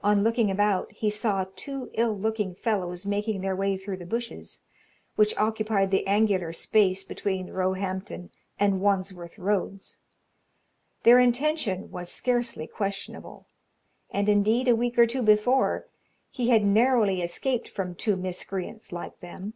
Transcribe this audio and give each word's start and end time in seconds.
On 0.00 0.24
looking 0.24 0.50
about, 0.50 0.90
he 0.90 1.08
saw 1.08 1.44
two 1.54 1.88
ill 1.94 2.18
looking 2.18 2.52
fellows 2.52 3.06
making 3.06 3.42
their 3.42 3.54
way 3.54 3.76
through 3.76 3.98
the 3.98 4.04
bushes, 4.04 4.62
which 5.14 5.36
occupied 5.36 5.92
the 5.92 6.04
angular 6.04 6.52
space 6.52 7.04
between 7.04 7.48
Roehampton 7.52 8.30
and 8.58 8.80
Wandsworth 8.80 9.38
roads. 9.38 9.98
Their 11.04 11.20
intention 11.20 11.92
was 11.92 12.10
scarcely 12.10 12.66
questionable, 12.66 13.46
and, 14.10 14.28
indeed, 14.28 14.66
a 14.66 14.74
week 14.74 14.98
or 14.98 15.06
two 15.06 15.22
before, 15.22 15.86
he 16.28 16.48
had 16.48 16.64
narrowly 16.64 17.22
escaped 17.22 17.68
from 17.68 17.94
two 17.94 18.16
miscreants 18.16 18.90
like 18.90 19.20
them. 19.20 19.54